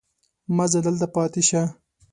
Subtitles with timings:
[0.55, 1.61] مه ځه دلته پاتې شه.